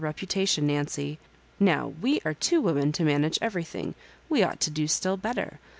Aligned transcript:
reputation, 0.01 0.65
Nancy. 0.65 1.19
Now 1.59 1.93
we 2.01 2.21
are 2.25 2.33
two 2.33 2.59
women 2.59 2.91
to 2.93 3.03
'manage 3.03 3.37
everything, 3.39 3.93
we 4.29 4.41
ought 4.41 4.59
to 4.61 4.71
do 4.71 4.87
still 4.87 5.15
better. 5.15 5.59